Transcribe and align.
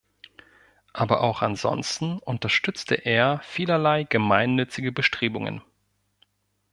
Aber 0.93 1.21
auch 1.21 1.43
ansonsten 1.43 2.17
unterstützte 2.17 2.95
er 2.95 3.39
vielerlei 3.43 4.03
gemeinnützige 4.03 4.91
Bestrebungen. 4.91 5.61